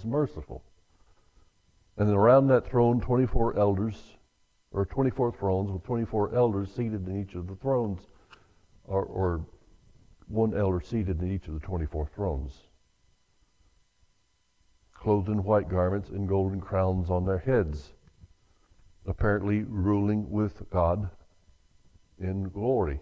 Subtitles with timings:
[0.00, 0.62] as merciful.
[1.96, 4.16] And around that throne, 24 elders,
[4.72, 8.00] or 24 thrones with 24 elders seated in each of the thrones,
[8.84, 9.44] or, or
[10.28, 12.54] one elder seated in each of the 24 thrones,
[14.94, 17.92] clothed in white garments and golden crowns on their heads,
[19.06, 21.10] apparently ruling with God
[22.18, 23.00] in glory.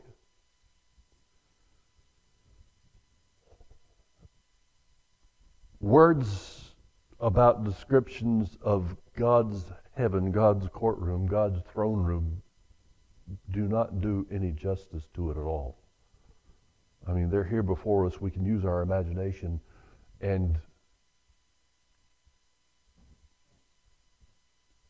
[5.80, 6.57] Words
[7.20, 9.64] about descriptions of God's
[9.96, 12.42] heaven, God's courtroom, God's throne room
[13.50, 15.78] do not do any justice to it at all.
[17.06, 18.20] I mean, they're here before us.
[18.20, 19.60] We can use our imagination
[20.20, 20.58] and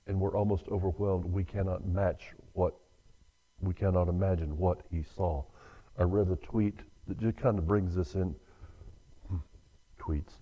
[0.06, 1.26] and we're almost overwhelmed.
[1.26, 2.74] We cannot match what
[3.60, 5.44] we cannot imagine what he saw.
[5.98, 8.34] I read a tweet that just kind of brings this in.
[9.28, 9.36] Hmm,
[10.00, 10.32] tweets.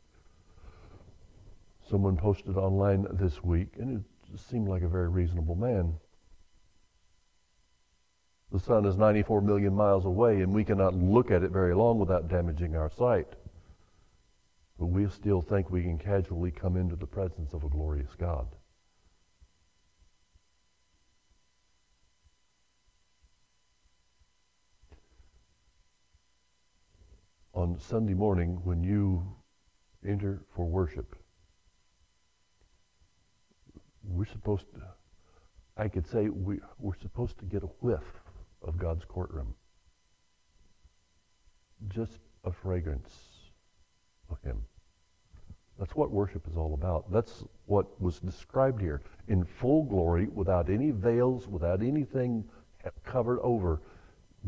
[1.88, 5.94] Someone posted online this week, and it seemed like a very reasonable man.
[8.50, 12.00] The sun is 94 million miles away, and we cannot look at it very long
[12.00, 13.28] without damaging our sight.
[14.78, 18.48] But we still think we can casually come into the presence of a glorious God.
[27.54, 29.36] On Sunday morning, when you
[30.04, 31.16] enter for worship,
[34.08, 34.80] we're supposed to,
[35.76, 38.04] I could say, we, we're supposed to get a whiff
[38.62, 39.54] of God's courtroom.
[41.88, 43.12] Just a fragrance
[44.30, 44.62] of Him.
[45.78, 47.10] That's what worship is all about.
[47.12, 52.44] That's what was described here in full glory, without any veils, without anything
[53.04, 53.82] covered over.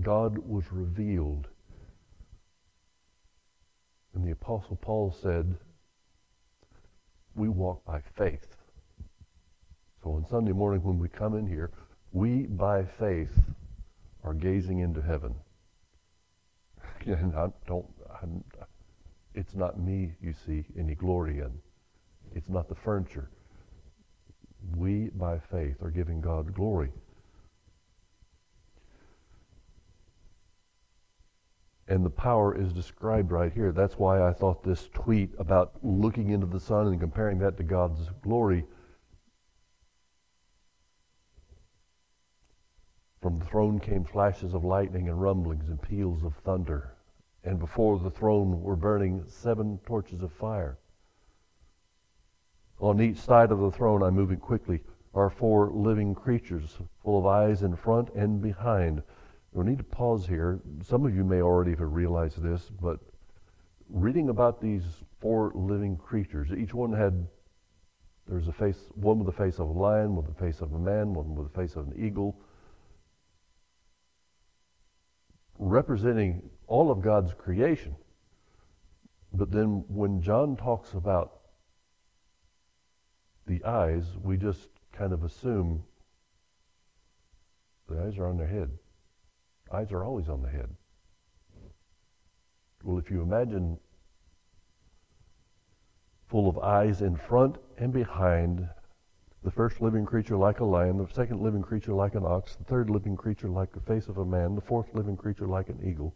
[0.01, 1.49] God was revealed.
[4.15, 5.55] And the Apostle Paul said,
[7.35, 8.58] We walk by faith.
[10.03, 11.71] So on Sunday morning, when we come in here,
[12.13, 13.33] we by faith
[14.23, 15.35] are gazing into heaven.
[17.07, 17.87] And I don't,
[18.21, 18.45] I'm,
[19.35, 21.53] it's not me you see any glory in.
[22.35, 23.31] It's not the furniture.
[24.77, 26.91] We, by faith, are giving God glory.
[31.87, 33.73] And the power is described right here.
[33.73, 37.63] That's why I thought this tweet about looking into the sun and comparing that to
[37.63, 38.65] God's glory
[43.29, 46.95] From the throne came flashes of lightning and rumblings and peals of thunder.
[47.45, 50.79] And before the throne were burning seven torches of fire.
[52.81, 57.27] On each side of the throne, I'm moving quickly, are four living creatures full of
[57.27, 59.03] eyes in front and behind.
[59.53, 60.61] We need to pause here.
[60.83, 62.99] Some of you may already have realized this, but
[63.91, 67.29] reading about these four living creatures, each one had
[68.27, 70.73] there's a face, one with the face of a lion, one with the face of
[70.73, 72.41] a man, one with the face of an eagle,
[75.59, 77.95] representing all of God's creation.
[79.33, 81.41] But then when John talks about
[83.47, 85.83] the eyes, we just kind of assume
[87.89, 88.71] the eyes are on their head.
[89.73, 90.69] Eyes are always on the head.
[92.83, 93.79] Well, if you imagine
[96.29, 98.69] full of eyes in front and behind,
[99.45, 102.65] the first living creature like a lion, the second living creature like an ox, the
[102.65, 105.79] third living creature like the face of a man, the fourth living creature like an
[105.85, 106.15] eagle,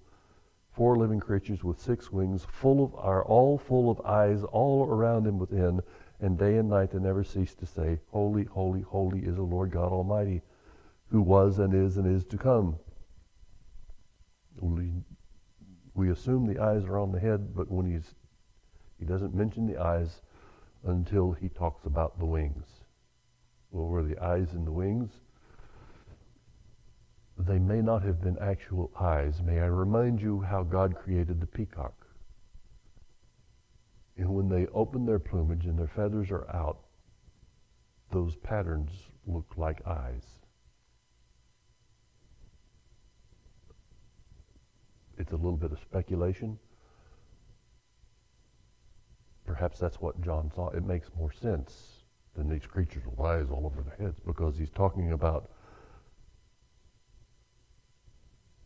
[0.73, 5.27] four living creatures with six wings, full of are all full of eyes all around
[5.27, 5.81] and within,
[6.21, 9.71] and day and night they never cease to say, Holy, holy, holy is the Lord
[9.71, 10.43] God Almighty,
[11.09, 12.77] who was and is and is to come.
[14.61, 14.91] We,
[15.95, 18.15] we assume the eyes are on the head, but when he's
[18.99, 20.21] he doesn't mention the eyes
[20.85, 22.82] until he talks about the wings
[23.75, 25.11] over the eyes and the wings.
[27.39, 29.41] They may not have been actual eyes.
[29.43, 32.07] May I remind you how God created the peacock?
[34.17, 36.79] And when they open their plumage and their feathers are out,
[38.11, 38.91] those patterns
[39.27, 40.25] look like eyes.
[45.19, 46.59] It's a little bit of speculation.
[49.47, 50.69] Perhaps that's what John saw.
[50.71, 52.02] It makes more sense
[52.37, 55.51] than these creatures with eyes all over their heads because he's talking about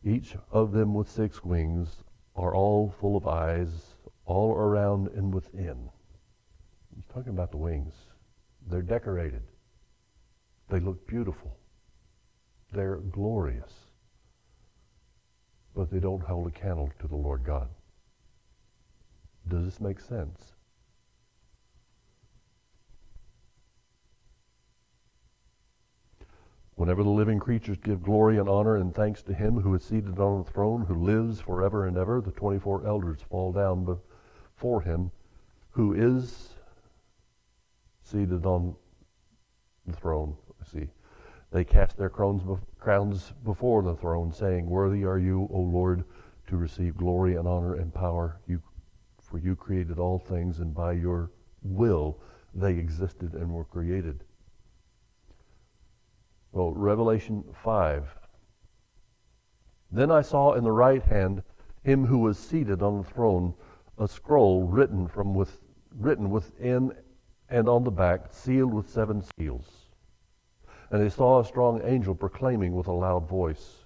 [0.04, 2.04] each of them with six wings
[2.36, 5.88] are all full of eyes all around and within.
[6.94, 7.94] He's talking about the wings.
[8.68, 9.42] They're decorated.
[10.68, 11.56] They look beautiful.
[12.72, 13.72] They're glorious.
[15.74, 17.68] But they don't hold a candle to the Lord God.
[19.48, 20.55] Does this make sense?
[26.76, 30.18] Whenever the living creatures give glory and honor and thanks to him who is seated
[30.18, 33.98] on the throne, who lives forever and ever, the 24 elders fall down
[34.54, 35.10] before him
[35.70, 36.54] who is
[38.02, 38.76] seated on
[39.86, 40.36] the throne.
[40.70, 40.88] See,
[41.50, 42.42] they cast their crowns,
[42.78, 46.04] crowns before the throne, saying, Worthy are you, O Lord,
[46.48, 48.38] to receive glory and honor and power.
[48.46, 48.60] You,
[49.18, 51.30] for you created all things, and by your
[51.62, 52.20] will
[52.54, 54.24] they existed and were created.
[56.56, 58.16] Well, Revelation 5.
[59.92, 61.42] Then I saw in the right hand
[61.82, 63.52] him who was seated on the throne
[63.98, 65.60] a scroll written from with,
[65.94, 66.94] written within
[67.50, 69.90] and on the back, sealed with seven seals.
[70.90, 73.84] And I saw a strong angel proclaiming with a loud voice,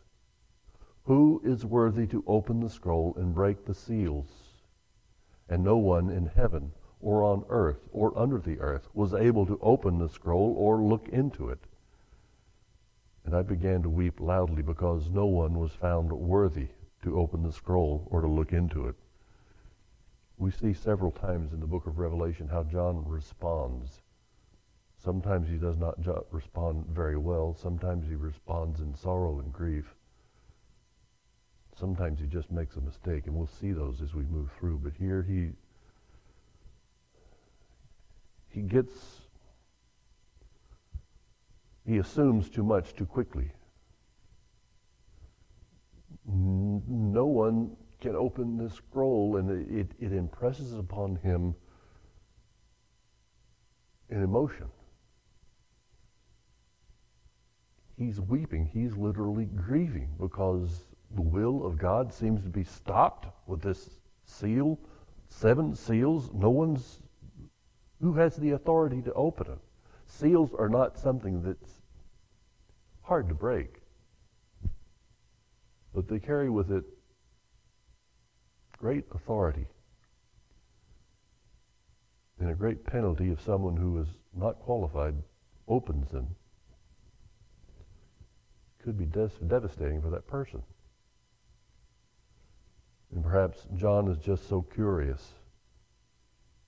[1.07, 4.31] Who is worthy to open the scroll and break the seals?
[5.49, 6.71] And no one in heaven
[7.01, 11.09] or on earth or under the earth was able to open the scroll or look
[11.09, 11.67] into it.
[13.31, 16.67] And I began to weep loudly because no one was found worthy
[17.05, 18.97] to open the scroll or to look into it.
[20.37, 24.03] We see several times in the book of Revelation how John responds.
[24.97, 25.95] Sometimes he does not
[26.33, 27.55] respond very well.
[27.55, 29.95] Sometimes he responds in sorrow and grief.
[31.79, 34.79] Sometimes he just makes a mistake, and we'll see those as we move through.
[34.79, 35.51] But here he
[38.49, 39.20] he gets
[41.91, 43.51] he assumes too much too quickly.
[46.25, 51.53] No one can open this scroll, and it, it impresses upon him
[54.09, 54.69] an emotion.
[57.97, 58.71] He's weeping.
[58.73, 60.85] He's literally grieving because
[61.17, 63.91] the will of God seems to be stopped with this
[64.27, 64.79] seal,
[65.27, 66.31] seven seals.
[66.33, 67.01] No one's
[68.01, 69.59] who has the authority to open it.
[70.11, 71.81] Seals are not something that's
[73.03, 73.81] hard to break.
[75.95, 76.85] But they carry with it
[78.77, 79.67] great authority
[82.39, 85.15] and a great penalty if someone who is not qualified
[85.69, 86.27] opens them.
[88.83, 90.63] Could be des- devastating for that person.
[93.15, 95.35] And perhaps John is just so curious.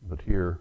[0.02, 0.60] But here,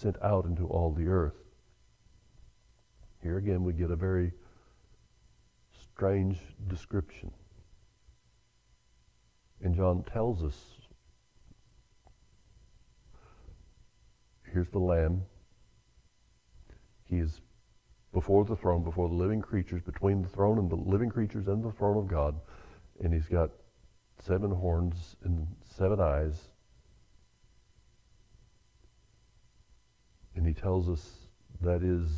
[0.00, 1.34] sent out into all the earth.
[3.22, 4.32] Here again, we get a very
[5.82, 6.38] strange
[6.68, 7.30] description.
[9.62, 10.56] And John tells us
[14.50, 15.22] here's the Lamb.
[17.04, 17.42] He is
[18.12, 21.62] before the throne, before the living creatures, between the throne and the living creatures and
[21.62, 22.40] the throne of God.
[23.02, 23.50] And he's got
[24.24, 26.49] seven horns and seven eyes.
[30.40, 31.06] And he tells us
[31.60, 32.08] that is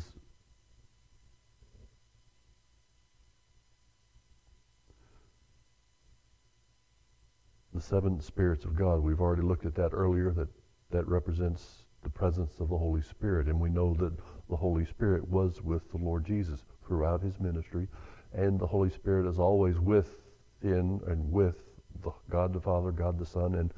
[7.73, 9.01] the seven spirits of God.
[9.01, 10.47] We've already looked at that earlier, that
[10.91, 13.47] that represents the presence of the Holy Spirit.
[13.47, 14.13] And we know that
[14.49, 17.89] the Holy Spirit was with the Lord Jesus throughout his ministry.
[18.31, 21.61] And the Holy Spirit is always within and with
[22.01, 23.73] the God the Father, God the Son, and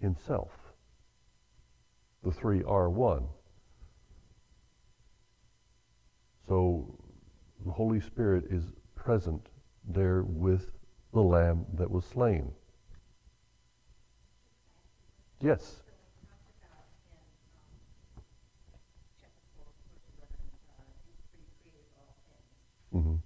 [0.00, 0.67] himself.
[2.24, 3.26] The three are one.
[6.48, 6.98] So
[7.64, 9.48] the Holy Spirit is present
[9.86, 10.70] there with
[11.12, 12.52] the lamb that was slain.
[15.40, 15.82] Yes.
[22.94, 23.16] Mm-hmm.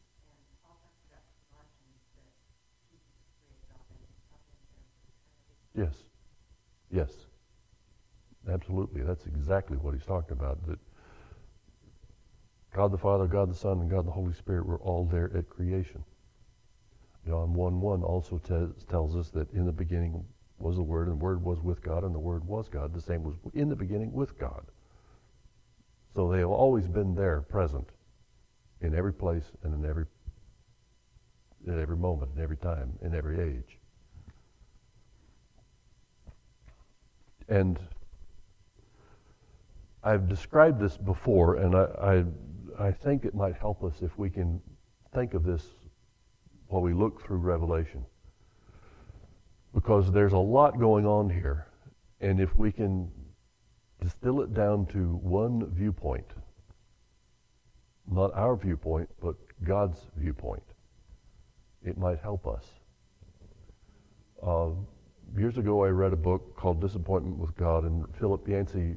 [5.74, 5.94] Yes.
[6.90, 7.10] Yes.
[8.50, 9.02] Absolutely.
[9.02, 10.66] That's exactly what he's talking about.
[10.66, 10.78] That
[12.74, 15.48] God the Father, God the Son, and God the Holy Spirit were all there at
[15.48, 16.02] creation.
[17.26, 18.40] John 1 1 also
[18.88, 20.24] tells us that in the beginning
[20.58, 22.92] was the Word, and the Word was with God, and the Word was God.
[22.94, 24.64] The same was in the beginning with God.
[26.14, 27.88] So they have always been there, present,
[28.80, 30.06] in every place and in every
[31.68, 33.78] at every moment, in every time, in every age.
[37.48, 37.78] And
[40.04, 42.24] I've described this before, and I,
[42.78, 44.60] I, I think it might help us if we can
[45.14, 45.64] think of this
[46.66, 48.04] while we look through Revelation.
[49.72, 51.68] Because there's a lot going on here,
[52.20, 53.10] and if we can
[54.02, 56.26] distill it down to one viewpoint,
[58.10, 60.64] not our viewpoint, but God's viewpoint,
[61.84, 62.66] it might help us.
[64.44, 64.70] Uh,
[65.38, 68.96] years ago, I read a book called Disappointment with God, and Philip Yancey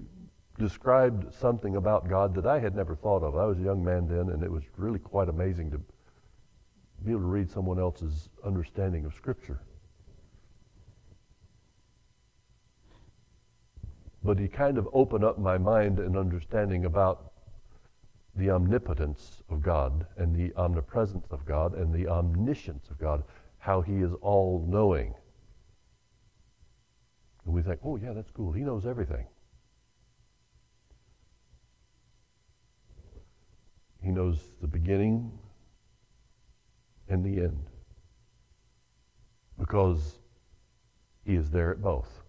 [0.57, 3.35] described something about God that I had never thought of.
[3.35, 5.77] I was a young man then, and it was really quite amazing to
[7.03, 9.59] be able to read someone else's understanding of Scripture.
[14.23, 17.33] But he kind of opened up my mind and understanding about
[18.35, 23.23] the omnipotence of God and the omnipresence of God and the omniscience of God,
[23.59, 25.13] how he is all knowing.
[27.45, 28.51] And we think, oh, yeah, that's cool.
[28.51, 29.25] He knows everything.
[34.05, 35.31] He knows the beginning
[37.09, 37.65] and the end
[39.57, 40.19] because
[41.25, 42.21] he is there at both.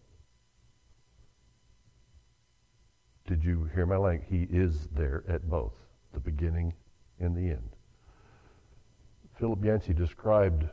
[3.26, 4.26] Did you hear my language?
[4.30, 5.74] He is there at both,
[6.14, 6.72] the beginning
[7.20, 7.68] and the end.
[9.38, 10.64] Philip Yancey described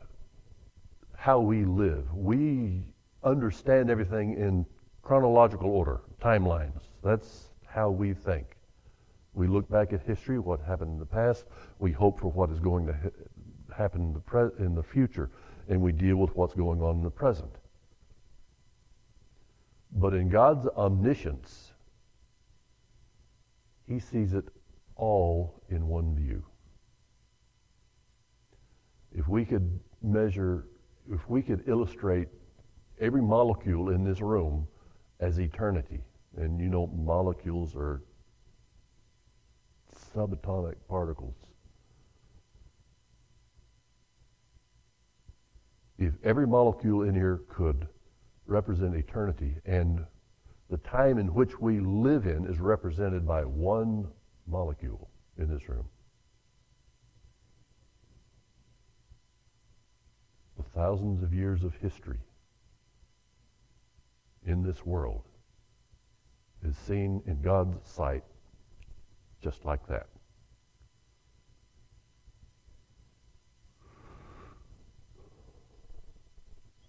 [1.17, 2.05] how we live.
[2.13, 2.85] We
[3.25, 4.65] understand everything in
[5.01, 6.83] chronological order, timelines.
[7.03, 8.52] That's how we think.
[9.33, 11.45] We look back at history, what happened in the past.
[11.79, 15.31] We hope for what is going to ha- happen in the, pre- in the future,
[15.67, 17.51] and we deal with what's going on in the present.
[19.91, 21.71] But in God's omniscience,
[23.87, 24.45] He sees it
[24.95, 26.43] all in one view.
[29.11, 30.67] If we could measure,
[31.11, 32.27] if we could illustrate
[32.99, 34.67] every molecule in this room
[35.19, 36.01] as eternity.
[36.37, 38.01] And you know, molecules are
[40.15, 41.35] subatomic particles.
[45.97, 47.87] If every molecule in here could
[48.45, 50.05] represent eternity, and
[50.69, 54.07] the time in which we live in is represented by one
[54.47, 55.87] molecule in this room.
[60.57, 62.19] The thousands of years of history
[64.45, 65.23] in this world
[66.67, 68.23] is seen in God's sight
[69.43, 70.07] just like that.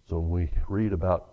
[0.09, 1.33] So when we read about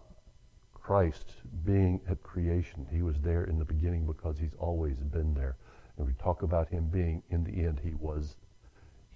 [0.74, 1.34] Christ
[1.66, 5.58] being at creation, he was there in the beginning because he's always been there.
[5.98, 8.36] And we talk about him being in the end, he was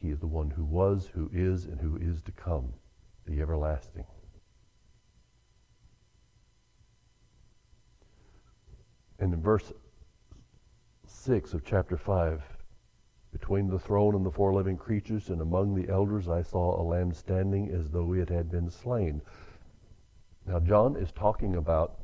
[0.06, 2.74] he is the one who was, who is, and who is to come,
[3.26, 4.06] the everlasting.
[9.18, 9.72] And in verse
[11.26, 12.44] 6 of chapter 5,
[13.32, 16.86] between the throne and the four living creatures and among the elders I saw a
[16.86, 19.24] lamb standing as though it had been slain.
[20.46, 21.96] Now, John is talking about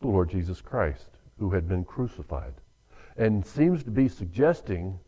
[0.00, 2.54] the Lord Jesus Christ, who had been crucified,
[3.18, 4.98] and seems to be suggesting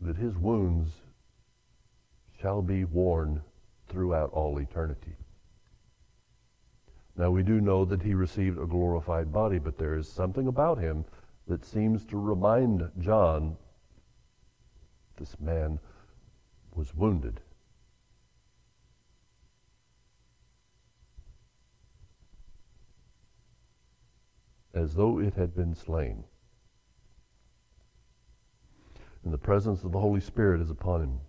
[0.00, 0.92] that his wounds
[2.40, 3.42] shall be worn
[3.88, 5.16] throughout all eternity.
[7.16, 10.78] Now, we do know that he received a glorified body, but there is something about
[10.78, 11.04] him
[11.48, 13.56] that seems to remind John
[15.16, 15.80] this man
[16.74, 17.40] was wounded.
[24.74, 26.22] As though it had been slain.
[29.24, 31.20] And the presence of the Holy Spirit is upon him.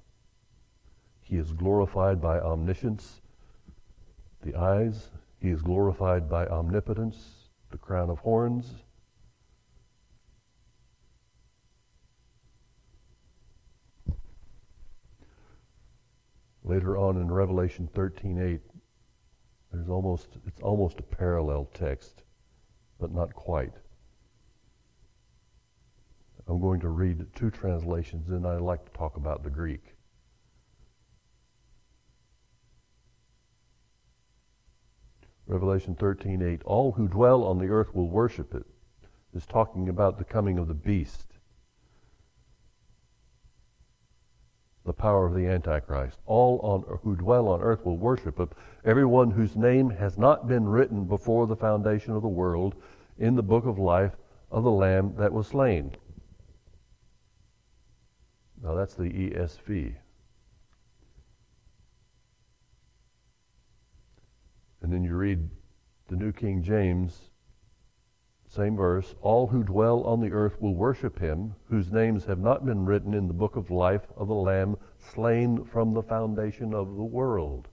[1.21, 3.21] He is glorified by omniscience,
[4.41, 5.09] the eyes,
[5.39, 8.83] he is glorified by omnipotence, the crown of horns.
[16.69, 18.59] Later on in Revelation 13:8,
[19.71, 22.21] there's almost it's almost a parallel text,
[22.99, 23.73] but not quite.
[26.45, 29.95] I'm going to read two translations, and I'd like to talk about the Greek.
[35.47, 38.67] Revelation 13:8, all who dwell on the earth will worship it.
[39.33, 41.28] Is talking about the coming of the beast.
[44.85, 46.17] The power of the Antichrist.
[46.25, 48.49] All on, who dwell on earth will worship it.
[48.85, 52.75] Everyone whose name has not been written before the foundation of the world
[53.17, 54.13] in the book of life
[54.51, 55.95] of the Lamb that was slain.
[58.63, 59.95] Now that's the ESV.
[64.81, 65.49] And then you read
[66.07, 67.28] the New King James,
[68.49, 72.65] same verse, all who dwell on the earth will worship him, whose names have not
[72.65, 76.95] been written in the book of life of the Lamb slain from the foundation of
[76.95, 77.67] the world.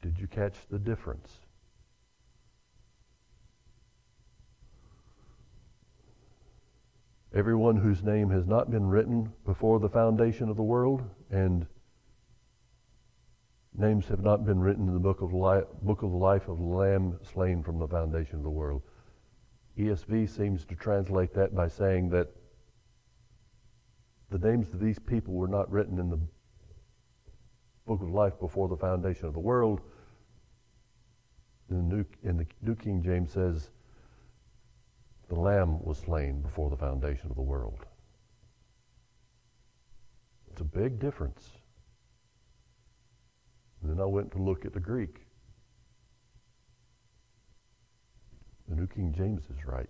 [0.00, 1.40] Did you catch the difference?
[7.34, 11.66] Everyone whose name has not been written before the foundation of the world, and
[13.78, 16.64] names have not been written in the book of, life, book of life of the
[16.64, 18.82] Lamb slain from the foundation of the world.
[19.78, 22.28] ESV seems to translate that by saying that
[24.30, 26.18] the names of these people were not written in the
[27.86, 29.80] book of life before the foundation of the world.
[31.70, 33.70] In the New, in the New King James says,
[35.28, 37.86] the Lamb was slain before the foundation of the world.
[40.50, 41.57] It's a big difference.
[43.82, 45.20] And then I went to look at the Greek.
[48.68, 49.88] The New King James is right.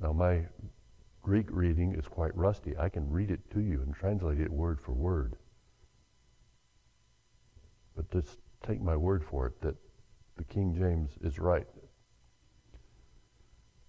[0.00, 0.44] Now, my
[1.22, 2.76] Greek reading is quite rusty.
[2.76, 5.36] I can read it to you and translate it word for word.
[7.96, 9.76] But just take my word for it that
[10.36, 11.66] the King James is right.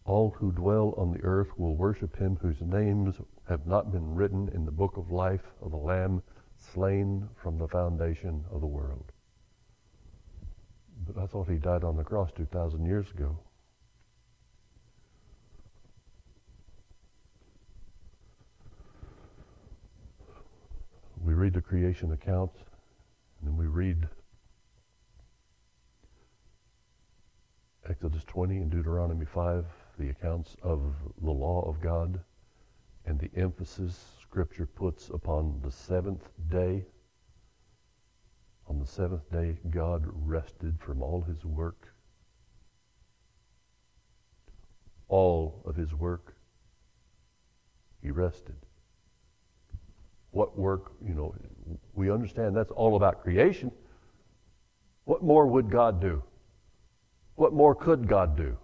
[0.06, 4.50] All who dwell on the earth will worship him whose names have not been written
[4.54, 6.22] in the book of life of the Lamb
[6.74, 9.12] slain from the foundation of the world.
[11.08, 13.38] But I thought he died on the cross 2,000 years ago.
[21.26, 22.60] we read the creation accounts,
[23.40, 24.08] and then we read
[27.90, 29.66] Exodus 20 and Deuteronomy 5,
[29.98, 30.82] the accounts of
[31.24, 32.20] the law of God,
[33.08, 36.84] and the emphasis Scripture puts upon the seventh day.
[38.68, 41.88] On the seventh day, God rested from all his work.
[45.08, 46.36] All of his work,
[48.02, 48.58] he rested
[50.32, 51.34] what work, you know,
[51.94, 53.72] we understand that's all about creation.
[55.06, 56.22] What more would God do?
[57.36, 58.58] What more could God do?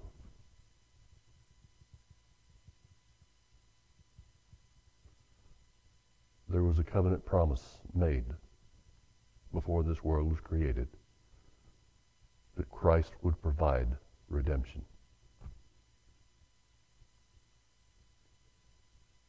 [6.52, 8.26] There was a covenant promise made
[9.54, 10.90] before this world was created
[12.58, 13.88] that Christ would provide
[14.28, 14.82] redemption.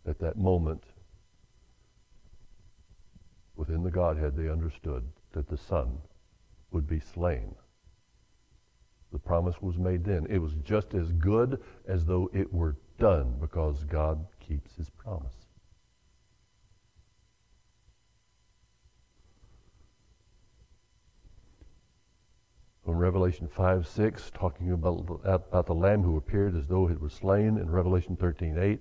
[0.04, 0.82] At that moment,
[3.54, 5.98] within the Godhead, they understood that the Son
[6.72, 7.54] would be slain.
[9.12, 10.26] The promise was made then.
[10.28, 15.41] It was just as good as though it were done because God keeps his promise.
[22.84, 27.12] From Revelation 5 6, talking about, about the Lamb who appeared as though it was
[27.12, 28.80] slain, in Revelation 13 8,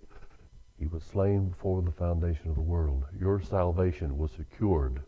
[0.80, 3.06] he was slain before the foundation of the world.
[3.20, 5.04] Your salvation was secured.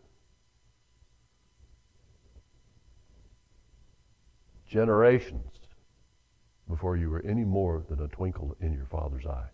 [4.68, 5.50] Generations
[6.68, 9.48] before you were any more than a twinkle in your Father's eye.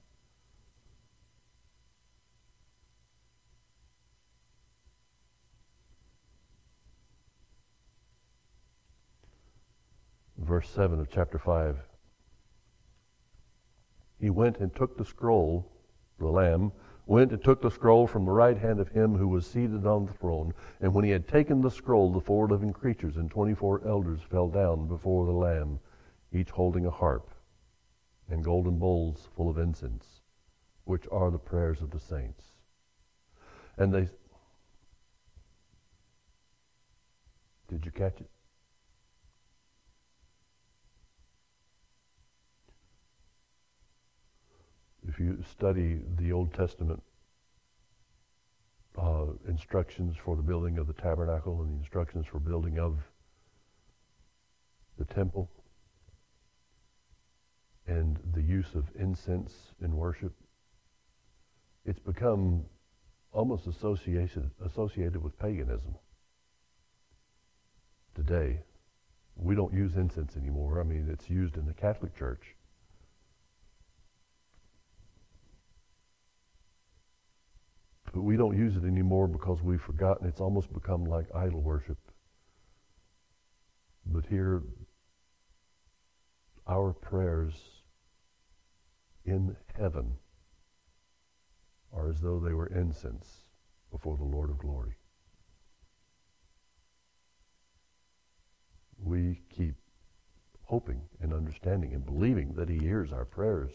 [10.40, 11.76] Verse 7 of chapter 5.
[14.18, 15.70] He went and took the scroll
[16.20, 16.70] the Lamb,
[17.07, 20.07] went and took the scroll from the right hand of him who was seated on
[20.07, 20.53] the throne.
[20.81, 24.48] And when he had taken the scroll, the four living creatures and twenty-four elders fell
[24.48, 25.81] down before the Lamb,
[26.33, 27.31] each holding a harp
[28.29, 30.20] and golden bowls full of incense,
[30.85, 32.44] which are the prayers of the saints.
[33.76, 34.09] And they.
[37.68, 38.31] Did you catch it?
[45.20, 47.02] You study the Old Testament
[48.98, 52.98] uh, instructions for the building of the tabernacle and the instructions for building of
[54.98, 55.48] the temple
[57.87, 59.52] and the use of incense
[59.83, 60.33] in worship,
[61.85, 62.64] it's become
[63.33, 65.94] almost associated, associated with paganism
[68.14, 68.61] today.
[69.37, 70.80] We don't use incense anymore.
[70.80, 72.54] I mean, it's used in the Catholic Church.
[78.12, 80.27] But we don't use it anymore because we've forgotten.
[80.27, 81.99] It's almost become like idol worship.
[84.07, 84.62] But here,
[86.66, 87.55] our prayers
[89.25, 90.14] in heaven
[91.92, 93.44] are as though they were incense
[93.92, 94.96] before the Lord of glory.
[99.05, 99.75] we keep
[100.64, 103.73] hoping and understanding and believing that he hears our prayers.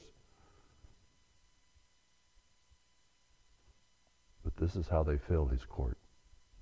[4.45, 5.97] But this is how they fill his court.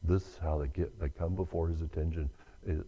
[0.03, 2.29] This is how they get they come before his attention.
[2.65, 2.79] It,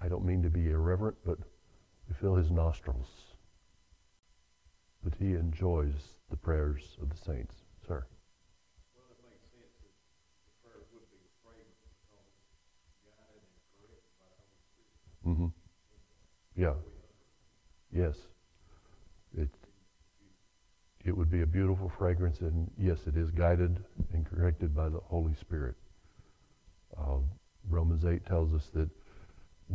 [0.00, 3.08] I don't mean to be irreverent, but they fill his nostrils.
[5.02, 7.54] But he enjoys the prayers of the saints.
[7.88, 8.06] Sir.
[8.96, 9.08] Mm-hmm.
[9.08, 9.24] Yeah.
[9.30, 9.88] makes sense that
[10.44, 12.28] the prayers would be fragrant because
[13.08, 15.24] guided and corrected by the Holy Spirit.
[15.24, 15.48] Mm-hmm.
[16.60, 16.76] Yeah.
[17.92, 18.16] Yes.
[19.36, 19.48] It,
[21.04, 23.82] it would be a beautiful fragrance, and yes, it is guided
[24.12, 25.74] and corrected by the Holy Spirit.
[26.96, 27.18] Uh,
[27.68, 28.88] Romans 8 tells us that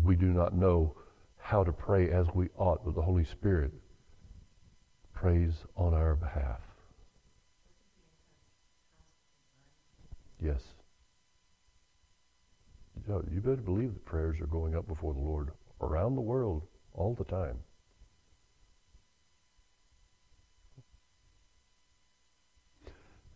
[0.03, 0.95] we do not know
[1.37, 3.71] how to pray as we ought, but the Holy Spirit
[5.13, 6.59] prays on our behalf.
[10.41, 10.61] Yes.
[13.07, 17.13] You better believe that prayers are going up before the Lord around the world all
[17.13, 17.57] the time.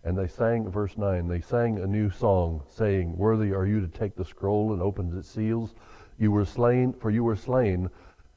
[0.03, 3.87] And they sang, verse 9, they sang a new song, saying, Worthy are you to
[3.87, 5.73] take the scroll and open its seals.
[6.17, 7.89] You were slain, for you were slain,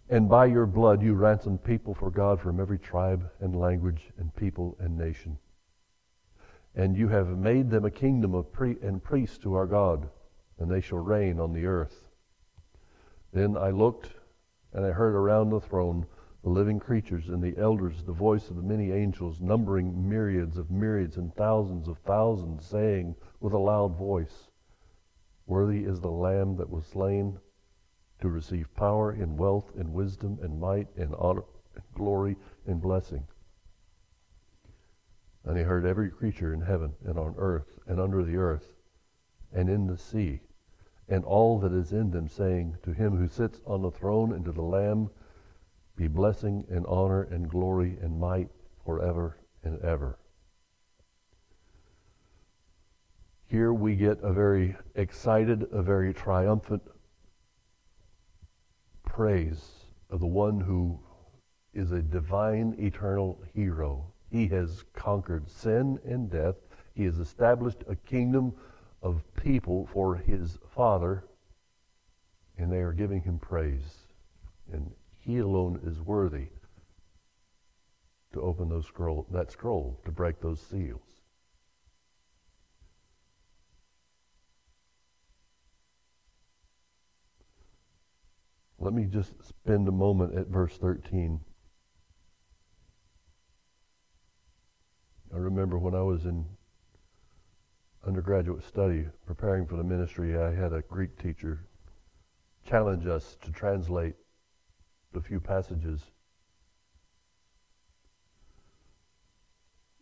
[0.09, 4.35] and by your blood you ransomed people for God from every tribe and language and
[4.35, 5.39] people and nation.
[6.75, 10.09] And you have made them a kingdom of pre- and priests to our God,
[10.59, 12.09] and they shall reign on the earth.
[13.33, 14.11] Then I looked,
[14.73, 16.07] and I heard around the throne
[16.43, 20.71] the living creatures and the elders the voice of the many angels, numbering myriads of
[20.71, 24.49] myriads and thousands of thousands, saying with a loud voice,
[25.47, 27.39] Worthy is the Lamb that was slain
[28.21, 33.27] to receive power and wealth and wisdom and might and honor and glory and blessing.
[35.45, 38.73] And he heard every creature in heaven and on earth and under the earth
[39.53, 40.41] and in the sea
[41.09, 44.45] and all that is in them, saying, To him who sits on the throne and
[44.45, 45.11] to the Lamb
[45.97, 48.49] be blessing and honor and glory and might
[48.85, 50.19] forever and ever.
[53.47, 56.83] Here we get a very excited, a very triumphant
[59.05, 59.63] praise
[60.09, 60.99] of the one who
[61.75, 64.07] is a divine, eternal hero.
[64.31, 66.57] He has conquered sin and death.
[66.95, 68.55] He has established a kingdom
[69.03, 71.25] of people for his Father,
[72.57, 74.07] and they are giving him praise.
[74.73, 74.91] And
[75.25, 76.49] he alone is worthy
[78.33, 81.01] to open those scroll, that scroll, to break those seals.
[88.81, 91.39] Let me just spend a moment at verse 13.
[95.33, 96.45] I remember when I was in
[98.05, 101.65] undergraduate study preparing for the ministry, I had a Greek teacher
[102.67, 104.17] challenge us to translate
[105.17, 106.01] a few passages.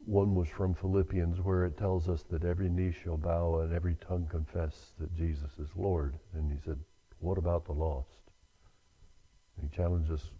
[0.05, 3.97] One was from Philippians where it tells us that every knee shall bow and every
[3.97, 6.19] tongue confess that Jesus is Lord.
[6.35, 6.79] And he said,
[7.21, 8.09] What about the lost?
[9.61, 10.31] He challenged us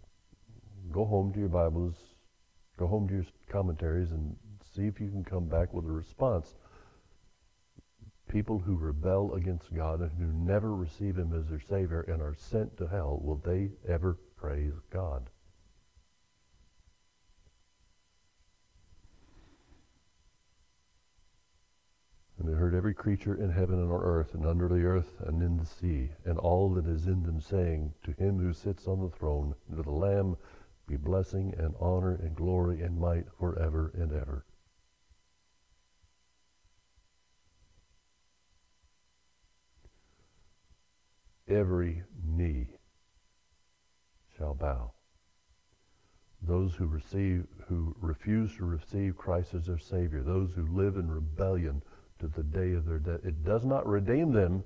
[0.91, 1.95] go home to your Bibles,
[2.77, 4.35] go home to your commentaries, and
[4.75, 6.55] see if you can come back with a response.
[8.27, 12.35] People who rebel against God and who never receive Him as their Savior and are
[12.35, 15.29] sent to hell, will they ever praise God?
[22.39, 25.43] And they heard every creature in heaven and on earth and under the earth and
[25.43, 28.99] in the sea, and all that is in them, saying, To him who sits on
[28.99, 30.35] the throne, and to the Lamb,
[30.87, 34.43] be blessing and honor and glory and might forever and ever.
[41.47, 42.69] Every knee
[44.41, 44.91] shall bow.
[46.41, 51.07] Those who receive, who refuse to receive Christ as their Savior, those who live in
[51.07, 51.83] rebellion
[52.19, 53.19] to the day of their death.
[53.23, 54.63] It does not redeem them,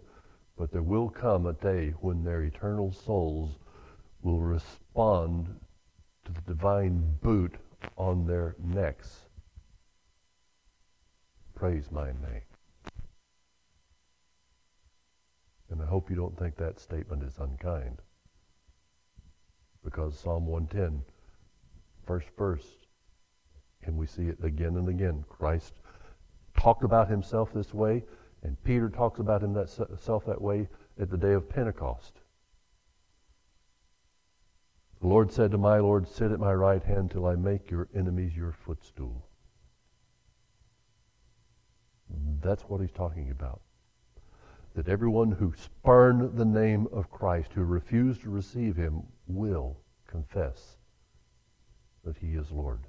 [0.58, 3.58] but there will come a day when their eternal souls
[4.22, 5.54] will respond
[6.24, 7.56] to the divine boot
[7.98, 9.26] on their necks.
[11.54, 12.42] Praise my name.
[15.70, 18.02] And I hope you don't think that statement is unkind.
[19.86, 21.04] Because Psalm 110,
[22.06, 22.66] first verse,
[23.84, 25.24] and we see it again and again.
[25.30, 25.76] Christ
[26.58, 28.04] talked about himself this way,
[28.44, 30.68] and Peter talks about himself that way
[31.00, 32.14] at the day of Pentecost.
[35.02, 37.88] The Lord said to my Lord, Sit at my right hand till I make your
[37.94, 39.28] enemies your footstool.
[42.42, 43.62] That's what he's talking about.
[44.76, 50.78] that everyone who spurned the name of Christ, who refused to receive him, will confess
[52.04, 52.88] that he is Lord.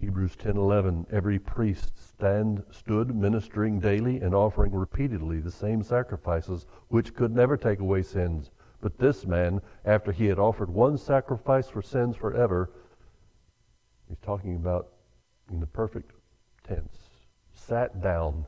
[0.00, 7.14] Hebrews 10:11 Every priest stand stood ministering daily and offering repeatedly the same sacrifices which
[7.14, 11.82] could never take away sins but this man after he had offered one sacrifice for
[11.82, 12.70] sins forever
[14.08, 14.92] he's talking about
[15.50, 16.12] in the perfect
[16.62, 17.10] tense
[17.52, 18.46] sat down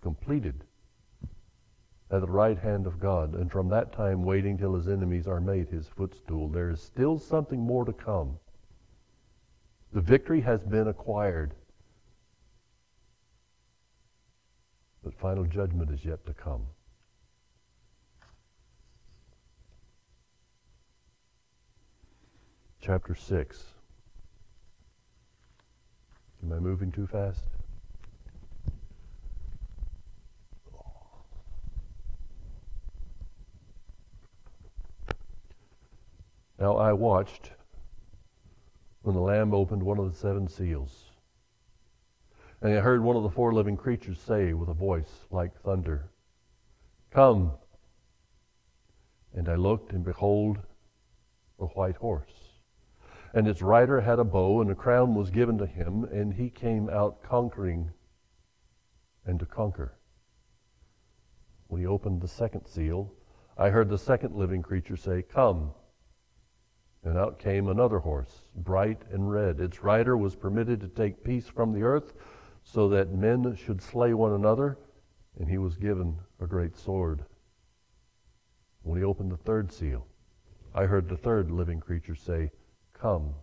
[0.00, 0.64] completed
[2.10, 5.40] at the right hand of God and from that time waiting till his enemies are
[5.40, 8.38] made his footstool there is still something more to come
[9.92, 11.54] the victory has been acquired.
[15.02, 16.66] But final judgment is yet to come.
[22.80, 23.64] Chapter 6.
[26.42, 27.44] Am I moving too fast?
[36.60, 37.52] Now I watched
[39.00, 41.06] when the Lamb opened one of the seven seals.
[42.60, 46.10] And I heard one of the four living creatures say with a voice like thunder,
[47.10, 47.52] Come.
[49.32, 50.58] And I looked, and behold,
[51.58, 52.58] a white horse.
[53.32, 56.50] And its rider had a bow, and a crown was given to him, and he
[56.50, 57.90] came out conquering
[59.24, 59.94] and to conquer.
[61.68, 63.14] When he opened the second seal,
[63.56, 65.72] I heard the second living creature say, Come.
[67.02, 69.60] And out came another horse, bright and red.
[69.60, 72.12] Its rider was permitted to take peace from the earth,
[72.62, 74.78] so that men should slay one another,
[75.38, 77.24] and he was given a great sword.
[78.82, 80.06] When he opened the third seal,
[80.74, 82.52] I heard the third living creature say,
[82.92, 83.34] Come.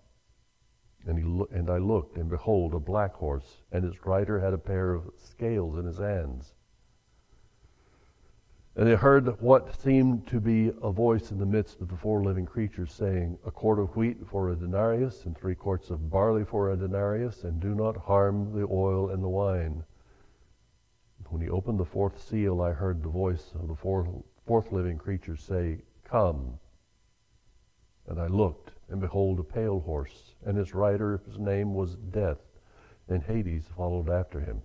[1.06, 4.54] And, he lo- and I looked, and behold, a black horse, and its rider had
[4.54, 6.54] a pair of scales in his hands.
[8.78, 12.24] And they heard what seemed to be a voice in the midst of the four
[12.24, 16.46] living creatures saying, A quart of wheat for a denarius, and three quarts of barley
[16.46, 19.84] for a denarius, and do not harm the oil and the wine.
[21.30, 24.10] When he opened the fourth seal, I heard the voice of the fourth,
[24.46, 26.60] fourth living creature say, Come.
[28.06, 32.44] And I looked, and behold, a pale horse, and its rider's name was Death,
[33.10, 34.62] and Hades followed after him.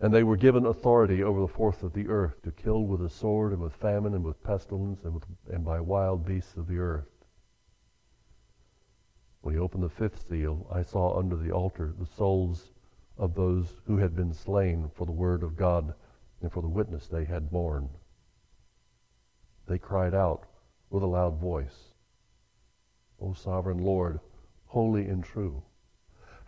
[0.00, 3.10] And they were given authority over the fourth of the earth to kill with a
[3.10, 6.78] sword and with famine and with pestilence and, with, and by wild beasts of the
[6.78, 7.08] earth.
[9.40, 12.70] When he opened the fifth seal, I saw under the altar the souls
[13.16, 15.94] of those who had been slain for the word of God
[16.42, 17.88] and for the witness they had borne.
[19.66, 20.46] They cried out
[20.90, 21.92] with a loud voice,
[23.20, 24.20] O sovereign Lord,
[24.66, 25.62] holy and true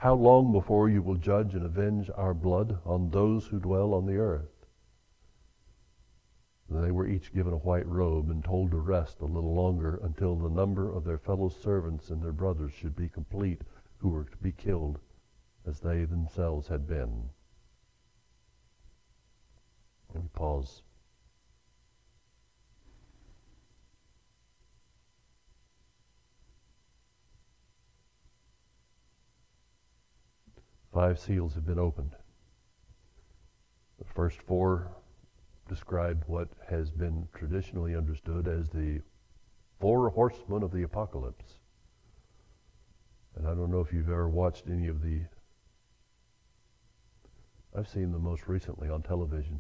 [0.01, 4.07] how long before you will judge and avenge our blood on those who dwell on
[4.07, 4.65] the earth?
[6.71, 10.37] They were each given a white robe and told to rest a little longer until
[10.37, 13.61] the number of their fellow servants and their brothers should be complete
[13.99, 14.99] who were to be killed
[15.67, 17.29] as they themselves had been.
[20.15, 20.81] Let me pause.
[31.01, 32.15] Five seals have been opened.
[33.99, 34.91] The first four
[35.67, 39.01] describe what has been traditionally understood as the
[39.81, 41.55] four horsemen of the apocalypse.
[43.35, 45.23] And I don't know if you've ever watched any of the.
[47.75, 49.59] I've seen them most recently on television.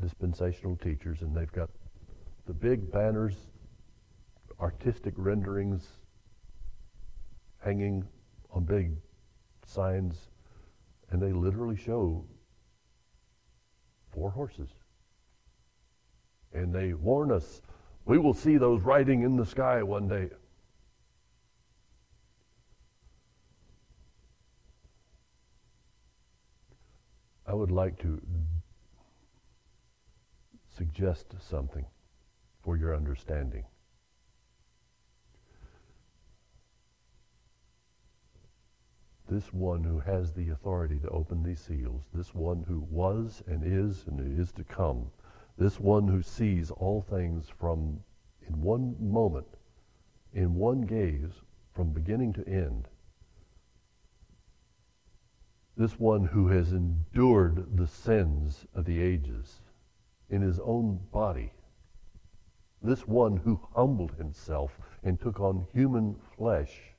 [0.00, 1.68] Dispensational teachers, and they've got
[2.46, 3.34] the big banners,
[4.58, 5.86] artistic renderings
[7.62, 8.08] hanging
[8.50, 8.96] on big
[9.66, 10.30] signs,
[11.10, 12.24] and they literally show
[14.12, 14.68] four horses.
[16.52, 17.60] And they warn us,
[18.04, 20.30] we will see those riding in the sky one day.
[27.46, 28.20] I would like to
[30.76, 31.84] suggest something
[32.62, 33.64] for your understanding.
[39.28, 43.62] This one who has the authority to open these seals, this one who was and
[43.64, 45.10] is and is to come,
[45.56, 48.00] this one who sees all things from
[48.46, 49.46] in one moment,
[50.34, 51.40] in one gaze,
[51.72, 52.88] from beginning to end,
[55.76, 59.60] this one who has endured the sins of the ages
[60.28, 61.50] in his own body,
[62.82, 66.93] this one who humbled himself and took on human flesh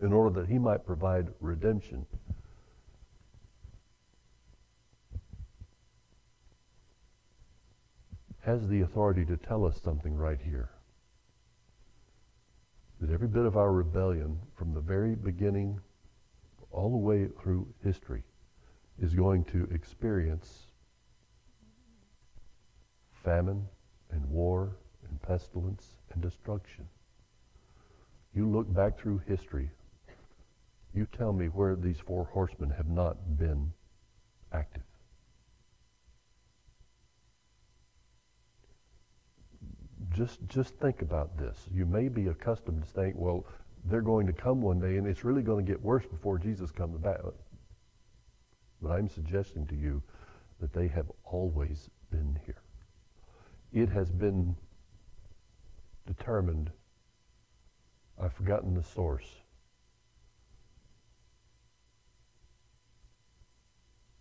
[0.00, 2.06] in order that he might provide redemption.
[8.40, 10.70] Has the authority to tell us something right here.
[13.00, 15.80] That every bit of our rebellion from the very beginning
[16.70, 18.22] all the way through history
[19.00, 20.66] is going to experience
[23.24, 23.66] famine
[24.10, 24.76] and war
[25.08, 26.86] and pestilence and destruction.
[28.34, 29.70] You look back through history,
[30.94, 33.72] you tell me where these four horsemen have not been
[34.52, 34.82] active.
[40.14, 41.56] Just, just think about this.
[41.72, 43.44] You may be accustomed to saying, well,
[43.84, 46.70] they're going to come one day and it's really going to get worse before Jesus
[46.70, 47.18] comes back.
[48.82, 50.02] But I'm suggesting to you
[50.60, 52.62] that they have always been here.
[53.72, 54.56] It has been
[56.06, 56.70] determined.
[58.20, 59.26] I've forgotten the source.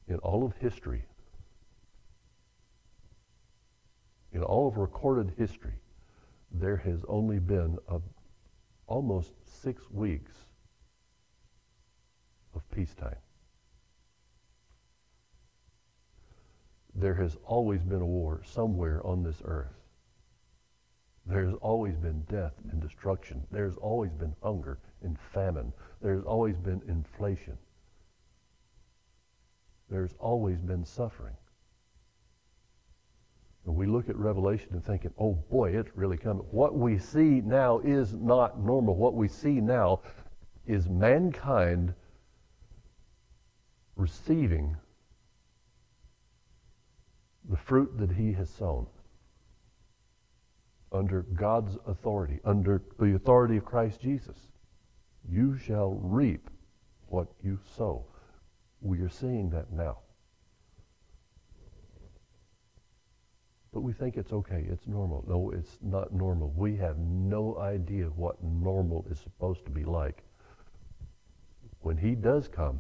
[0.07, 1.03] In all of history,
[4.31, 5.73] in all of recorded history,
[6.51, 7.99] there has only been a,
[8.87, 10.31] almost six weeks
[12.55, 13.17] of peacetime.
[16.95, 19.73] There has always been a war somewhere on this earth.
[21.25, 23.45] There's always been death and destruction.
[23.51, 25.73] There's always been hunger and famine.
[26.01, 27.57] There's always been inflation.
[29.89, 31.35] There's always been suffering.
[33.65, 36.45] And we look at Revelation and thinking, oh boy, it's really coming.
[36.51, 38.95] What we see now is not normal.
[38.95, 40.01] What we see now
[40.65, 41.93] is mankind
[43.95, 44.75] receiving
[47.49, 48.87] the fruit that he has sown
[50.91, 54.37] under God's authority, under the authority of Christ Jesus.
[55.29, 56.49] You shall reap
[57.07, 58.05] what you sow.
[58.81, 59.99] We are seeing that now.
[63.73, 65.23] But we think it's okay, it's normal.
[65.27, 66.53] No, it's not normal.
[66.55, 70.23] We have no idea what normal is supposed to be like.
[71.81, 72.79] When he does come,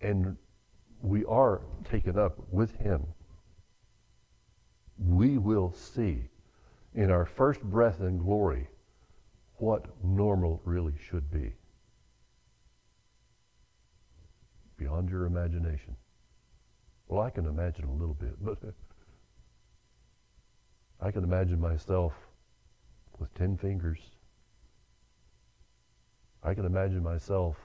[0.00, 0.36] and
[1.02, 3.06] we are taken up with him,
[4.98, 6.28] we will see
[6.94, 8.68] in our first breath in glory
[9.56, 11.52] what normal really should be.
[14.80, 15.94] Beyond your imagination.
[17.06, 18.58] Well, I can imagine a little bit, but
[20.98, 22.14] I can imagine myself
[23.18, 23.98] with ten fingers.
[26.42, 27.56] I can imagine myself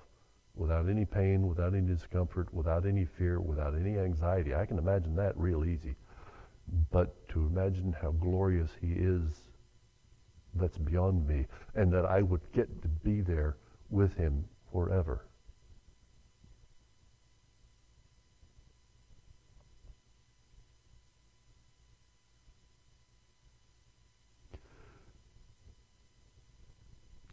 [0.55, 4.53] without any pain, without any discomfort, without any fear, without any anxiety.
[4.53, 5.95] I can imagine that real easy.
[6.91, 9.21] But to imagine how glorious he is,
[10.53, 13.55] that's beyond me, and that I would get to be there
[13.89, 15.25] with him forever.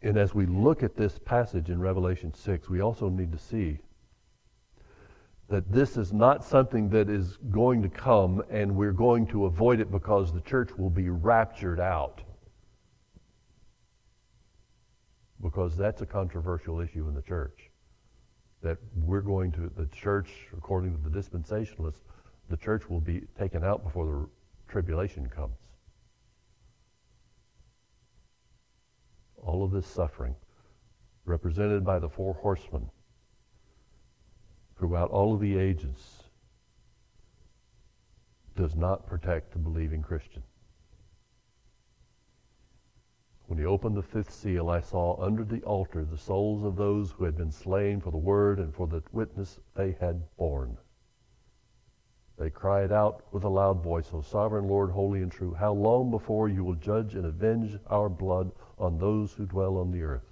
[0.02, 3.78] And as we look at this passage in Revelation 6, we also need to see
[5.48, 9.80] that this is not something that is going to come and we're going to avoid
[9.80, 12.20] it because the church will be raptured out.
[15.40, 17.70] Because that's a controversial issue in the church.
[18.62, 22.02] That we're going to, the church, according to the dispensationalists,
[22.48, 25.61] the church will be taken out before the tribulation comes.
[29.42, 30.36] All of this suffering,
[31.24, 32.90] represented by the four horsemen,
[34.76, 36.22] throughout all of the ages
[38.56, 40.42] does not protect the believing Christian.
[43.46, 47.10] When he opened the fifth seal, I saw under the altar the souls of those
[47.10, 50.78] who had been slain for the word and for the witness they had borne.
[52.38, 56.10] They cried out with a loud voice, O sovereign Lord, holy and true, how long
[56.10, 60.22] before you will judge and avenge our blood on those who dwell on the earth?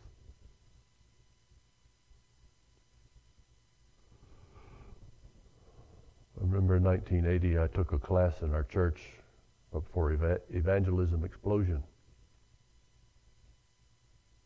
[6.40, 9.00] I remember in 1980, I took a class in our church
[9.92, 11.82] for eva- evangelism explosion.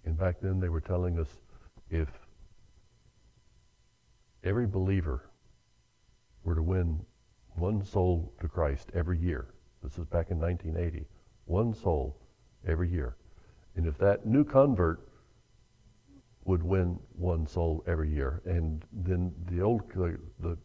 [0.04, 1.28] And back then they were telling us
[1.90, 2.08] if
[4.42, 5.30] every believer
[6.42, 7.00] were to win
[7.54, 9.46] one soul to Christ every year,
[9.82, 11.06] this is back in 1980,
[11.46, 12.16] one soul
[12.66, 13.16] every year.
[13.76, 15.08] And if that new convert
[16.44, 20.56] would win one soul every year, and then the old the, the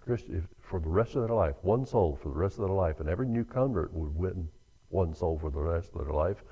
[0.00, 3.00] Christian, for the rest of their life, one soul for the rest of their life,
[3.00, 4.48] and every new convert would win
[4.88, 6.42] one soul for the rest of their life,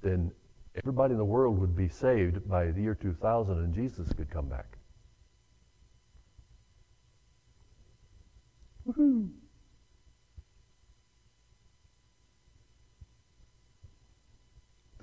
[0.00, 0.32] then
[0.74, 4.48] everybody in the world would be saved by the year 2000 and Jesus could come
[4.48, 4.78] back.
[8.86, 9.28] Woohoo!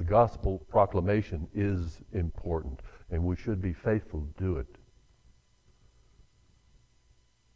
[0.09, 2.81] Gospel proclamation is important,
[3.11, 4.75] and we should be faithful to do it.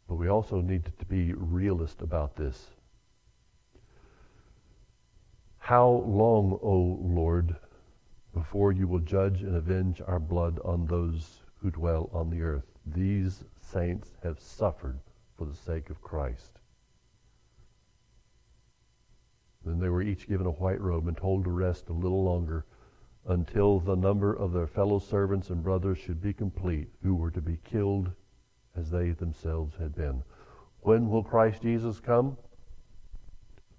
[0.08, 2.70] But we also need to be realist about this.
[5.58, 7.56] How long, O Lord,
[8.32, 12.66] before you will judge and avenge our blood on those who dwell on the earth?
[12.86, 15.00] These saints have suffered
[15.36, 16.60] for the sake of Christ.
[19.64, 22.66] Then they were each given a white robe and told to rest a little longer
[23.26, 27.40] until the number of their fellow servants and brothers should be complete, who were to
[27.40, 28.10] be killed
[28.76, 30.22] as they themselves had been.
[30.80, 32.36] When will Christ Jesus come?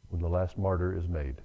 [0.10, 1.36] When the last martyr is made.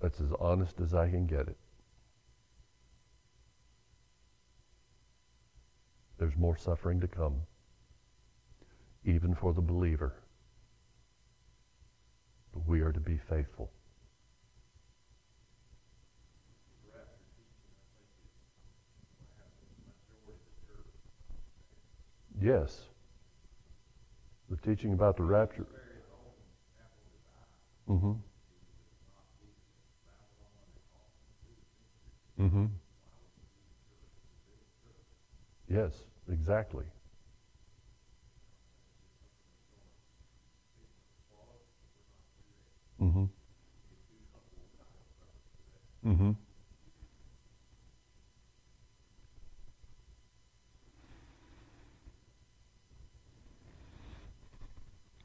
[0.00, 1.56] That's as honest as I can get it.
[6.18, 7.42] There's more suffering to come,
[9.04, 10.21] even for the believer.
[12.66, 13.70] We are to be faithful.
[22.40, 22.82] Yes.
[24.50, 25.66] The teaching about the rapture.
[27.88, 28.12] Mm-hmm.
[32.40, 32.66] Mm-hmm.
[35.68, 35.92] Yes,
[36.30, 36.84] exactly.
[43.02, 43.24] Mm-hmm.
[46.06, 46.30] Mm-hmm.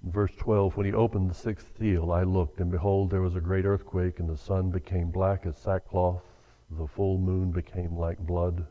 [0.03, 3.41] Verse 12, when he opened the sixth seal, I looked, and behold, there was a
[3.41, 6.23] great earthquake, and the sun became black as sackcloth,
[6.71, 8.65] the full moon became like blood,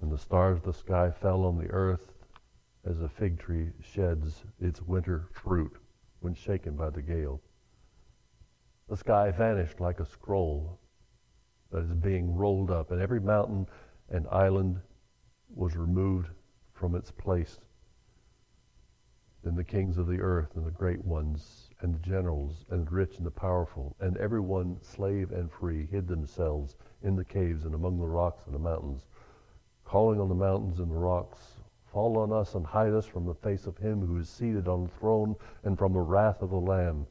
[0.00, 2.12] and the stars of the sky fell on the earth
[2.84, 5.76] as a fig tree sheds its winter fruit
[6.20, 7.40] when shaken by the gale.
[8.88, 10.78] The sky vanished like a scroll
[11.70, 13.66] that is being rolled up, and every mountain
[14.08, 14.80] and island
[15.54, 16.30] was removed
[16.72, 17.58] from its place.
[19.42, 22.90] Then the kings of the earth and the great ones and the generals and the
[22.90, 27.74] rich and the powerful and everyone, slave and free, hid themselves in the caves and
[27.74, 29.06] among the rocks and the mountains,
[29.84, 31.56] calling on the mountains and the rocks,
[31.86, 34.84] Fall on us and hide us from the face of him who is seated on
[34.84, 35.34] the throne
[35.64, 37.06] and from the wrath of the Lamb.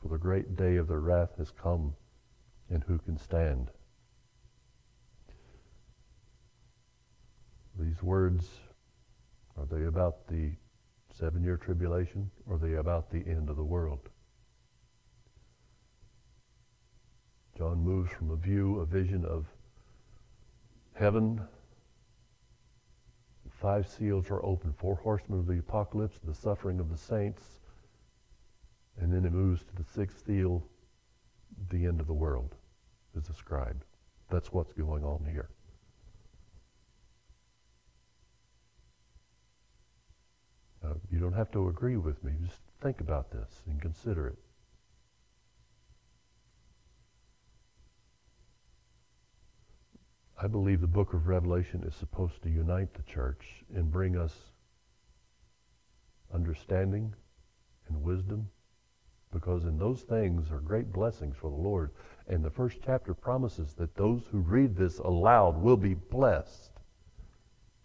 [0.00, 1.94] For the great day of their wrath has come,
[2.70, 3.70] and who can stand?
[7.78, 8.48] These words,
[9.56, 10.52] are they about the
[11.12, 14.08] seven year tribulation, or are they about the end of the world?
[17.56, 19.46] John moves from a view, a vision of
[20.94, 21.40] heaven.
[23.50, 27.57] Five seals are open, four horsemen of the apocalypse, the suffering of the saints,
[29.00, 30.64] and then it moves to the sixth seal,
[31.70, 32.54] the end of the world
[33.16, 33.84] is described.
[34.30, 35.48] That's what's going on here.
[40.84, 42.32] Uh, you don't have to agree with me.
[42.44, 44.38] Just think about this and consider it.
[50.40, 54.34] I believe the book of Revelation is supposed to unite the church and bring us
[56.32, 57.12] understanding
[57.88, 58.48] and wisdom
[59.32, 61.90] because in those things are great blessings for the Lord.
[62.28, 66.70] And the first chapter promises that those who read this aloud will be blessed.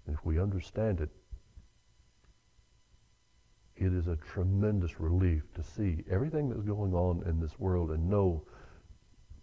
[0.05, 1.09] And if we understand it,
[3.75, 8.09] it is a tremendous relief to see everything that's going on in this world and
[8.09, 8.43] know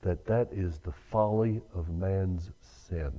[0.03, 2.51] that that is the folly of man's
[2.89, 3.13] sin.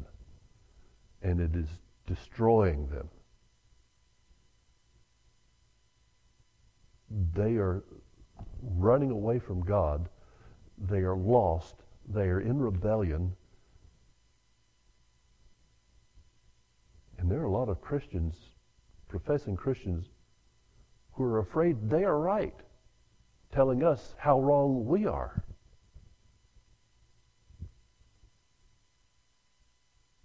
[1.21, 1.67] And it is
[2.07, 3.09] destroying them.
[7.33, 7.83] They are
[8.61, 10.09] running away from God.
[10.77, 11.75] They are lost.
[12.07, 13.35] They are in rebellion.
[17.17, 18.35] And there are a lot of Christians,
[19.07, 20.07] professing Christians,
[21.13, 22.55] who are afraid they are right,
[23.53, 25.43] telling us how wrong we are.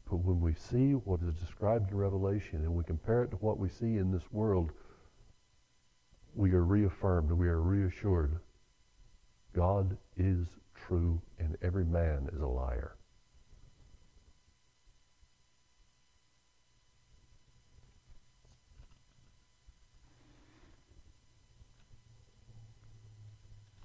[0.08, 3.58] But when we see what is described in Revelation and we compare it to what
[3.58, 4.70] we see in this world,
[6.36, 8.38] we are reaffirmed, we are reassured.
[9.54, 12.96] God is true and every man is a liar.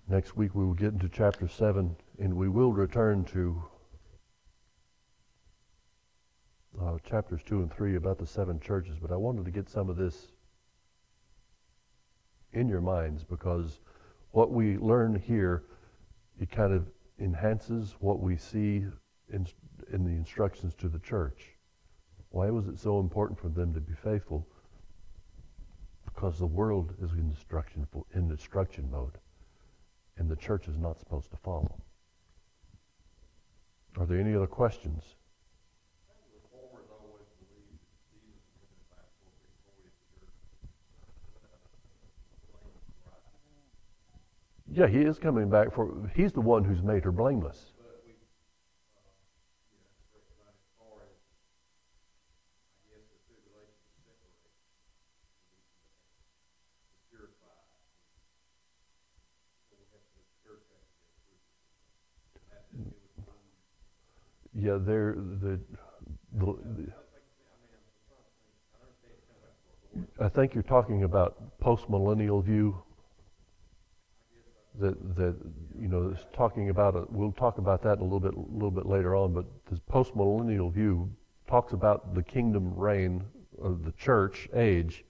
[0.09, 3.63] Next week we will get into chapter 7 and we will return to
[6.81, 9.89] uh, chapters 2 and 3 about the seven churches, but I wanted to get some
[9.89, 10.27] of this
[12.53, 13.79] in your minds because
[14.31, 15.63] what we learn here,
[16.39, 16.87] it kind of
[17.19, 18.85] enhances what we see
[19.31, 19.47] in,
[19.91, 21.49] in the instructions to the church.
[22.29, 24.47] Why was it so important for them to be faithful?
[26.05, 29.17] Because the world is in destruction, in destruction mode,
[30.17, 31.77] and the church is not supposed to follow.
[33.97, 35.03] Are there any other questions?
[44.74, 46.09] Yeah, he is coming back for.
[46.15, 47.74] He's the one who's made her blameless.
[64.53, 65.59] Yeah, they're the,
[66.38, 66.88] the, the
[70.19, 72.82] I think you're talking about post-millennial view
[74.80, 75.36] that that
[75.80, 77.11] you know is talking about.
[77.11, 79.34] We'll talk about that a little bit a little bit later on.
[79.34, 81.09] But this postmillennial view
[81.47, 83.24] talks about the kingdom reign
[83.61, 85.05] of the church age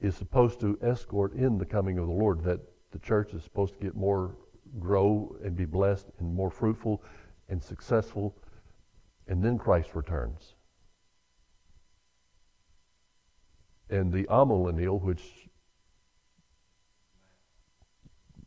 [0.00, 2.42] is supposed to escort in the coming of the Lord.
[2.44, 2.60] That
[2.92, 4.36] the church is supposed to get more
[4.78, 7.02] grow and be blessed and more fruitful
[7.48, 8.36] and successful,
[9.28, 10.54] and then Christ returns.
[13.90, 15.48] And the amillennial, which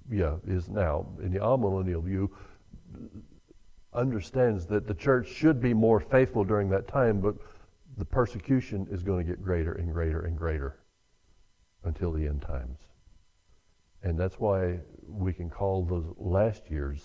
[0.09, 2.31] yeah, is now, in the amillennial view,
[3.93, 7.35] understands that the church should be more faithful during that time, but
[7.97, 10.77] the persecution is going to get greater and greater and greater
[11.83, 12.77] until the end times.
[14.03, 17.01] And that's why we can call those last years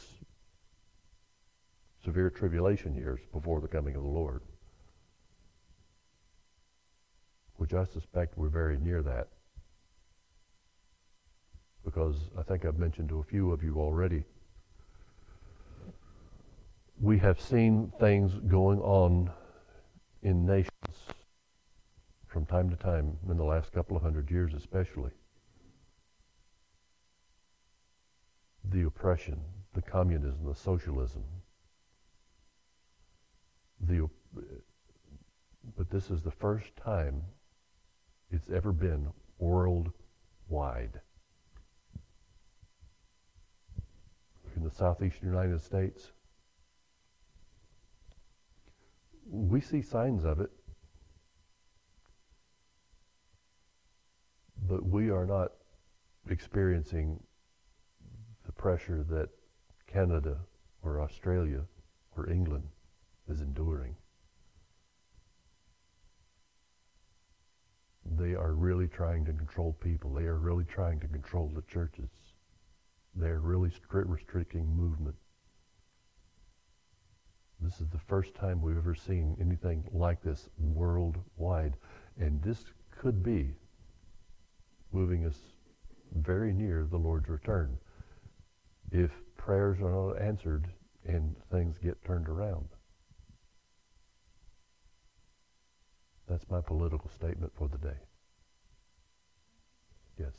[2.04, 4.42] severe tribulation years before the coming of the Lord.
[7.56, 9.28] Which I suspect we're very near that
[11.84, 14.24] because I think I've mentioned to a few of you already.
[17.00, 19.30] We have seen things going on
[20.22, 20.70] in nations
[22.26, 25.10] from time to time in the last couple of hundred years, especially.
[28.70, 29.40] The oppression,
[29.74, 31.24] the communism, the socialism.
[33.80, 34.08] The,
[35.76, 37.22] but this is the first time
[38.30, 39.08] it's ever been
[39.38, 41.00] worldwide.
[44.62, 46.12] In the southeastern United States.
[49.28, 50.50] We see signs of it,
[54.68, 55.52] but we are not
[56.30, 57.18] experiencing
[58.46, 59.30] the pressure that
[59.92, 60.38] Canada
[60.82, 61.62] or Australia
[62.16, 62.68] or England
[63.28, 63.96] is enduring.
[68.04, 70.12] They are really trying to control people.
[70.12, 72.10] They are really trying to control the churches.
[73.14, 75.16] They're really restricting movement.
[77.60, 81.76] This is the first time we've ever seen anything like this worldwide.
[82.18, 83.54] And this could be
[84.92, 85.38] moving us
[86.14, 87.78] very near the Lord's return
[88.90, 90.68] if prayers are not answered
[91.04, 92.68] and things get turned around.
[96.28, 97.98] That's my political statement for the day.
[100.18, 100.32] Yes.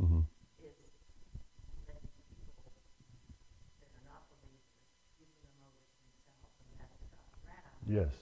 [0.00, 0.20] Mm-hmm.
[7.98, 8.14] Yes.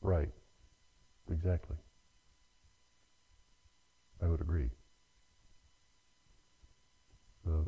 [0.00, 0.28] Right.
[1.28, 1.76] Exactly.
[4.22, 4.70] I would agree.
[7.44, 7.64] Uh,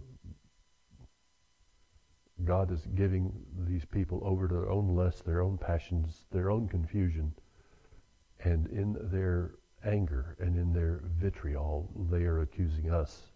[2.44, 3.32] God is giving
[3.66, 7.32] these people over to their own lusts, their own passions, their own confusion
[8.44, 13.32] and in their anger and in their vitriol, they are accusing us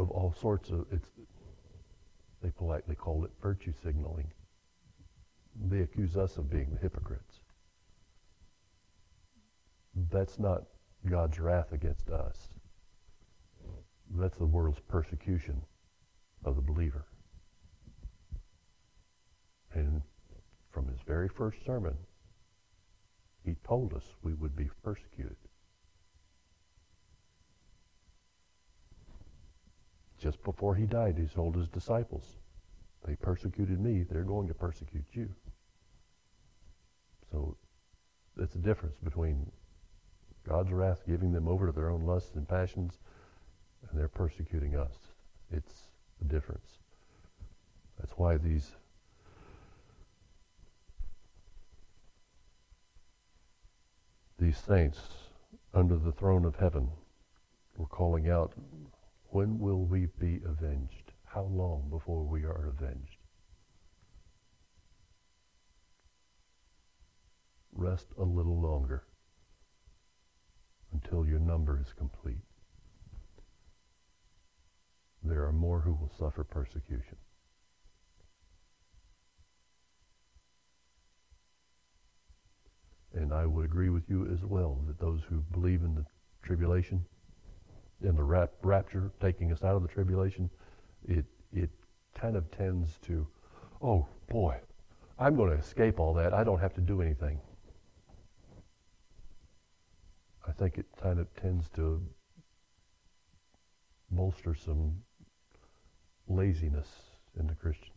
[0.00, 1.08] of all sorts of, it's,
[2.42, 4.32] they politely call it virtue signaling.
[5.68, 7.40] They accuse us of being the hypocrites.
[10.10, 10.62] That's not
[11.08, 12.48] God's wrath against us.
[14.16, 15.60] That's the world's persecution
[16.44, 17.06] of the believer.
[19.74, 20.02] And
[20.70, 21.96] from his very first sermon,
[23.44, 25.36] He told us we would be persecuted.
[30.20, 32.36] Just before he died, he told his disciples,
[33.06, 35.30] they persecuted me, they're going to persecute you.
[37.32, 37.56] So
[38.38, 39.50] it's a difference between
[40.46, 42.98] God's wrath giving them over to their own lusts and passions,
[43.88, 44.92] and they're persecuting us.
[45.50, 45.88] It's
[46.20, 46.78] the difference.
[47.98, 48.72] That's why these
[54.38, 54.98] these saints
[55.74, 56.88] under the throne of heaven
[57.76, 58.52] were calling out,
[59.30, 61.12] When will we be avenged?
[61.24, 63.16] How long before we are avenged?
[67.72, 69.04] Rest a little longer
[70.92, 72.42] until your number is complete.
[75.22, 77.16] There are more who will suffer persecution.
[83.14, 86.04] And I would agree with you as well that those who believe in the
[86.42, 87.06] tribulation,
[88.02, 90.50] in the rap- rapture taking us out of the tribulation,
[91.06, 91.70] it, it
[92.18, 93.26] kind of tends to,
[93.82, 94.56] oh boy,
[95.18, 96.32] I'm going to escape all that.
[96.32, 97.38] I don't have to do anything.
[100.48, 102.02] I think it kind of tends to
[104.10, 104.96] bolster some
[106.28, 106.88] laziness
[107.38, 107.92] in the Christian.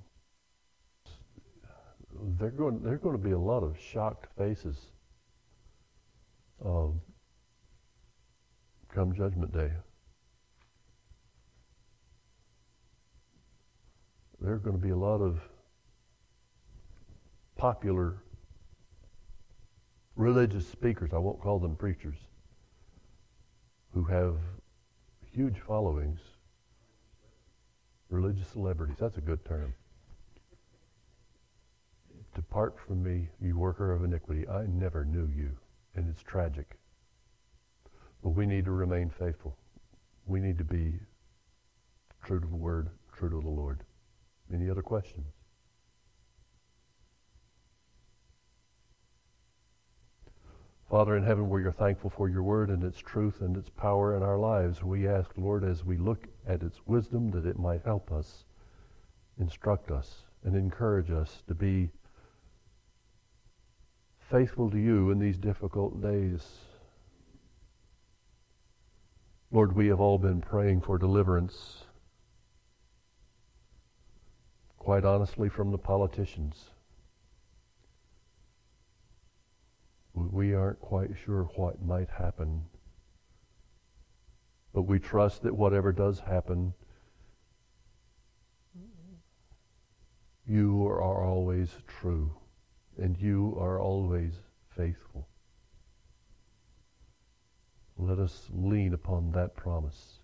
[2.37, 4.77] They're going, there are going to be a lot of shocked faces
[6.63, 7.01] um,
[8.93, 9.71] come Judgment Day.
[14.43, 15.39] There are going to be a lot of
[17.55, 18.17] popular
[20.17, 22.17] religious speakers, I won't call them preachers,
[23.93, 24.35] who have
[25.31, 26.19] huge followings,
[28.09, 28.97] religious celebrities.
[28.99, 29.73] That's a good term.
[32.35, 34.45] Depart from me, you worker of iniquity.
[34.49, 35.51] I never knew you
[35.95, 36.77] and it's tragic.
[38.21, 39.55] But we need to remain faithful.
[40.25, 40.95] We need to be
[42.25, 43.85] true to the Word, true to the Lord.
[44.53, 45.25] Any other questions?
[50.89, 54.15] Father in heaven, we are thankful for your word and its truth and its power
[54.15, 54.83] in our lives.
[54.83, 58.45] We ask, Lord, as we look at its wisdom, that it might help us,
[59.39, 61.89] instruct us, and encourage us to be
[64.29, 66.45] faithful to you in these difficult days.
[69.51, 71.85] Lord, we have all been praying for deliverance,
[74.83, 76.65] quite honestly, from the politicians.
[80.13, 82.65] We aren't quite sure what might happen,
[84.73, 86.73] but we trust that whatever does happen,
[90.45, 92.35] you are always true
[92.97, 94.33] and you are always
[94.75, 95.29] faithful.
[97.97, 100.19] Let us lean upon that promise.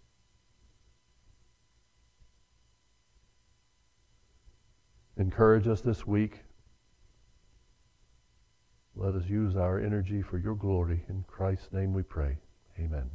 [5.20, 6.39] Encourage us this week.
[8.95, 11.03] Let us use our energy for your glory.
[11.09, 12.38] In Christ's name we pray.
[12.80, 13.09] Amen.